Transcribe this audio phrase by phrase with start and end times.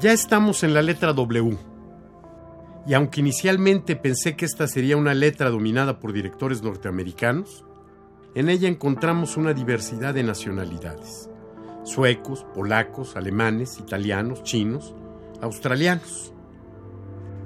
[0.00, 1.56] Ya estamos en la letra W.
[2.86, 7.64] Y aunque inicialmente pensé que esta sería una letra dominada por directores norteamericanos,
[8.34, 11.30] en ella encontramos una diversidad de nacionalidades.
[11.84, 14.94] Suecos, polacos, alemanes, italianos, chinos,
[15.40, 16.32] australianos.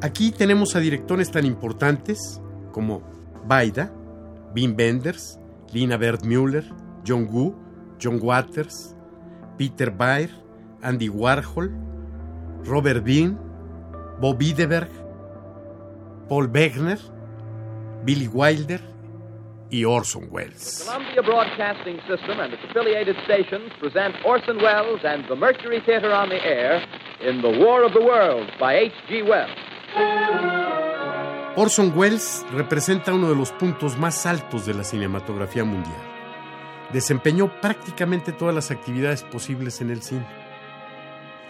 [0.00, 3.02] Aquí tenemos a directores tan importantes como
[3.46, 3.92] Baida,
[4.54, 5.40] Wim Wenders,
[5.72, 6.64] Lina Müller,
[7.06, 7.54] John Woo,
[8.00, 8.94] John Waters,
[9.58, 10.30] Peter Baer,
[10.80, 11.72] Andy Warhol,
[12.66, 13.38] Robert Bean,
[14.20, 14.88] Bob Wideberg,
[16.28, 16.98] Paul Wegner,
[18.04, 18.80] Billy Wilder
[19.70, 20.84] y Orson Welles.
[20.84, 26.28] Columbia Broadcasting System and its affiliated stations present Orson Welles and the Mercury Theater on
[26.28, 26.82] the Air
[27.20, 29.22] in The War of the Worlds by H.G.
[29.22, 29.50] Wells.
[31.56, 35.96] Orson Welles representa uno de los puntos más altos de la cinematografía mundial.
[36.92, 40.26] Desempeñó prácticamente todas las actividades posibles en el cine.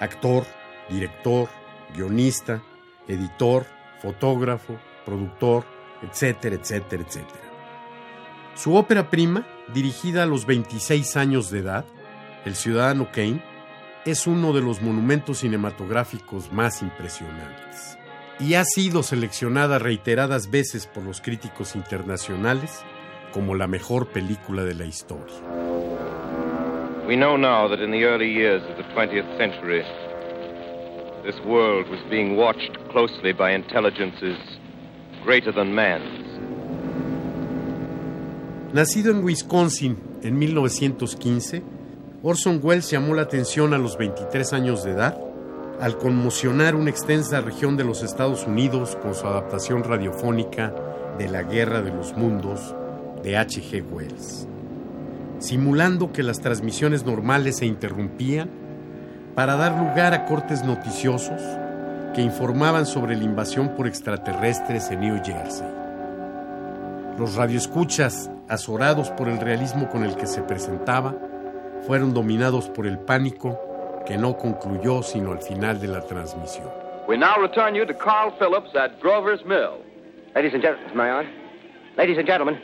[0.00, 0.44] Actor,
[0.88, 1.48] director,
[1.94, 2.62] guionista,
[3.08, 3.66] editor,
[4.00, 5.64] fotógrafo, productor,
[6.02, 7.40] etcétera, etcétera, etcétera.
[8.54, 11.84] Su ópera prima, dirigida a los 26 años de edad,
[12.44, 13.42] El Ciudadano Kane,
[14.04, 17.98] es uno de los monumentos cinematográficos más impresionantes
[18.38, 22.84] y ha sido seleccionada reiteradas veces por los críticos internacionales
[23.32, 25.34] como la mejor película de la historia.
[27.06, 29.82] We know now that in the early years of the 20th century,
[31.26, 34.38] this world was being watched closely by intelligences
[35.24, 36.24] greater than man's.
[38.72, 41.62] Nacido en Wisconsin en 1915,
[42.22, 45.18] Orson Welles llamó la atención a los 23 años de edad
[45.80, 50.74] al conmocionar una extensa región de los Estados Unidos con su adaptación radiofónica
[51.18, 52.74] de La Guerra de los Mundos
[53.24, 53.82] de H.G.
[53.90, 54.46] Wells,
[55.40, 58.65] simulando que las transmisiones normales se interrumpían
[59.36, 61.42] para dar lugar a cortes noticiosos
[62.14, 65.68] que informaban sobre la invasión por extraterrestres en New Jersey.
[67.18, 71.14] Los radioescuchas, azorados por el realismo con el que se presentaba,
[71.86, 73.60] fueron dominados por el pánico
[74.06, 76.68] que no concluyó sino al final de la transmisión.
[77.06, 79.82] We now return you to Carl Phillips at Grover's Mill.
[80.34, 81.28] Ladies and gentlemen, my honor.
[81.98, 82.58] Ladies and gentlemen.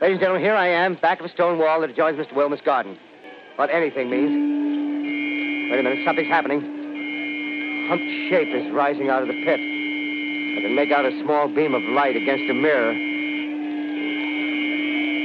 [0.00, 2.34] Ladies and gentlemen, here I am, back of a stone wall that adjoins Mr.
[2.34, 2.98] Wilmer's garden.
[3.56, 4.77] What anything means.
[5.70, 6.60] Wait a minute, something's happening.
[7.88, 9.60] Humped shape is rising out of the pit.
[9.60, 12.92] I can make out a small beam of light against a mirror.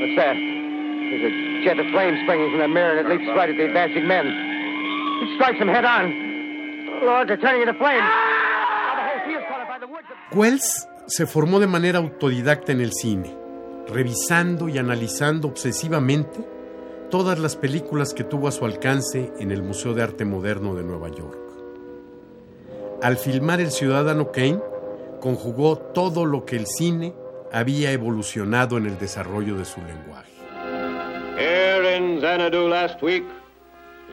[0.04, 0.36] What's that?
[0.36, 3.66] There's a jet of flame springing from the mirror and it leaps right at the
[3.66, 4.28] advancing men.
[4.28, 6.12] It strikes them head on.
[7.04, 8.08] Lord, they're turning into flames.
[10.34, 13.34] Wells se formó de manera autodidacta en el cine,
[13.88, 16.53] revisando y analizando obsesivamente
[17.14, 20.82] todas las películas que tuvo a su alcance en el Museo de Arte Moderno de
[20.82, 21.38] Nueva York.
[23.04, 24.60] Al filmar El Ciudadano Kane,
[25.22, 27.14] conjugó todo lo que el cine
[27.52, 30.32] había evolucionado en el desarrollo de su lenguaje.
[31.38, 33.26] Here in Xanadu last week,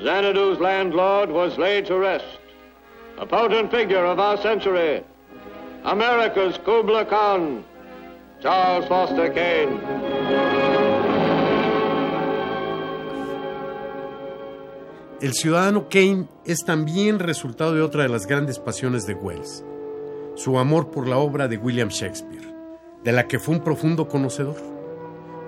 [0.04, 2.26] Xanadu's landlord was laid to rest.
[3.18, 5.02] A potent figure of our century,
[5.84, 7.64] America's Kubla Khan,
[8.42, 10.79] Charles Foster Kane.
[15.20, 19.62] El Ciudadano Kane es también resultado de otra de las grandes pasiones de Wells,
[20.34, 22.54] su amor por la obra de William Shakespeare,
[23.04, 24.56] de la que fue un profundo conocedor.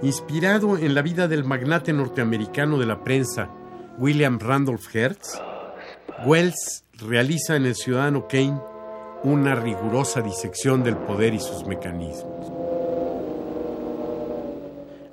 [0.03, 3.49] Inspirado en la vida del magnate norteamericano de la prensa,
[3.97, 5.37] William Randolph Hearst,
[6.27, 8.61] Wells realiza en El Ciudadano Kane
[9.25, 12.53] una rigurosa disección del poder y sus mecanismos.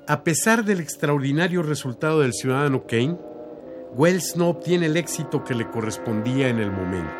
[0.06, 3.29] A pesar del extraordinario resultado del Ciudadano Kane,
[3.94, 7.12] Wells no obtiene el éxito que le correspondía en el momento.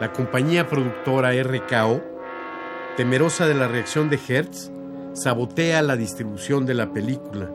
[0.00, 2.02] La compañía productora RKO,
[2.96, 4.72] temerosa de la reacción de Hertz,
[5.12, 7.50] sabotea la distribución de la película,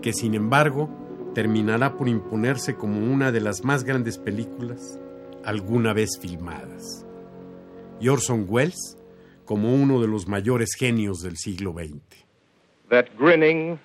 [0.00, 0.88] que sin embargo
[1.34, 4.98] terminará por imponerse como una de las más grandes películas
[5.44, 7.06] alguna vez filmadas.
[8.00, 8.96] Y Orson Welles
[9.44, 12.26] como uno de los mayores genios del siglo XX.
[12.88, 13.78] That grinning,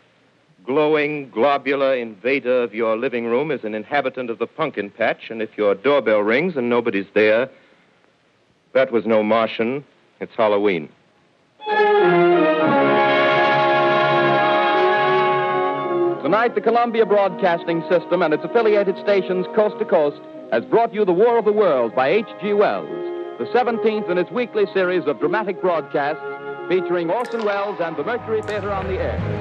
[0.65, 5.41] glowing, globular invader of your living room is an inhabitant of the pumpkin patch, and
[5.41, 7.49] if your doorbell rings and nobody's there,
[8.73, 9.83] that was no Martian.
[10.19, 10.89] It's Halloween.
[16.23, 20.21] Tonight, the Columbia Broadcasting System and its affiliated stations coast to coast
[20.51, 22.53] has brought you The War of the Worlds by H.G.
[22.53, 22.87] Wells,
[23.39, 26.21] the 17th in its weekly series of dramatic broadcasts
[26.69, 29.40] featuring Orson Welles and the Mercury Theater on the Air.